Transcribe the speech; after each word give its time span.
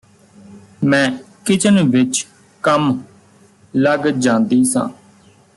ਮੈਂ 0.83 1.09
ਕਿਚਨ 1.45 1.79
ਵਿੱਚ 1.89 2.25
ਕੰਮ 2.63 3.01
ਲਗ 3.73 4.07
ਜਾਂਦੀ 4.07 4.63
ਸਾਂ 4.63 4.87